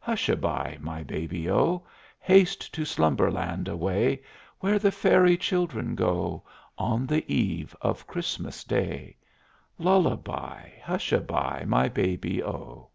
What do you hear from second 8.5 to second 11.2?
Day. Lull a by! Hush a